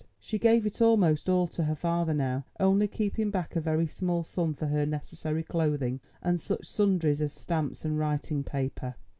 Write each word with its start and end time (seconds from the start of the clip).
She 0.19 0.39
gave 0.39 0.65
it 0.65 0.81
almost 0.81 1.29
all 1.29 1.45
to 1.49 1.65
her 1.65 1.75
father 1.75 2.15
now, 2.15 2.45
only 2.59 2.87
keeping 2.87 3.29
back 3.29 3.55
a 3.55 3.61
very 3.61 3.85
small 3.85 4.23
sum 4.23 4.55
for 4.55 4.65
her 4.65 4.83
necessary 4.83 5.43
clothing 5.43 5.99
and 6.23 6.41
such 6.41 6.65
sundries 6.65 7.21
as 7.21 7.33
stamps 7.33 7.85
and 7.85 7.99
writing 7.99 8.43
paper. 8.43 8.95